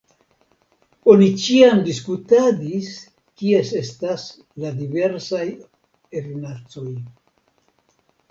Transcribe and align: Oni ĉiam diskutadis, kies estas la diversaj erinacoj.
Oni 1.11 1.25
ĉiam 1.41 1.81
diskutadis, 1.89 2.87
kies 3.41 3.73
estas 3.81 4.25
la 4.63 4.71
diversaj 4.79 5.43
erinacoj. 6.21 6.89